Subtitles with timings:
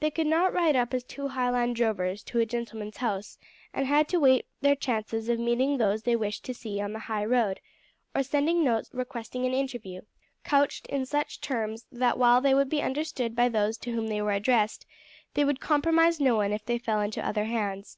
[0.00, 3.38] They could not ride up as two Highland drovers to a gentleman's house,
[3.72, 6.98] and had to wait their chances of meeting those they wished to see on the
[6.98, 7.60] high road,
[8.14, 10.02] or of sending notes requesting an interview,
[10.44, 14.20] couched in such terms that while they would be understood by those to whom they
[14.20, 14.84] were addressed
[15.32, 17.96] they would compromise no one if they fell into other hands.